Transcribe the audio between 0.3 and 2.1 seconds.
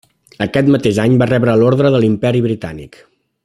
Aquest mateix any va rebre l’orde de